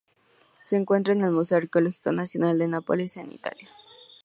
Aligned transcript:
Se 0.63 0.77
encuentra 0.77 1.13
en 1.13 1.21
el 1.21 1.29
Museo 1.29 1.59
Arqueológico 1.59 2.11
Nacional 2.11 2.57
de 2.57 2.67
Nápoles, 2.67 3.17
en 3.17 3.31
Italia. 3.31 3.69